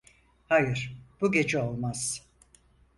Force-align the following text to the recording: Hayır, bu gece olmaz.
Hayır, 0.47 0.95
bu 1.21 1.31
gece 1.31 1.57
olmaz. 1.61 2.23